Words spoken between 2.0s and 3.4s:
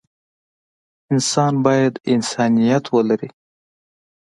انسانيت ولري.